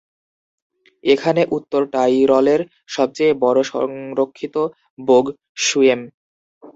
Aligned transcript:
এখানে 1.03 1.41
উত্তর 1.57 1.81
টাইরলের 1.93 2.61
সবচেয়ে 2.89 3.33
বড় 3.43 3.59
সংরক্ষিত 3.71 4.55
বোগ, 4.99 5.25
"শ্যুয়েম"। 5.57 6.01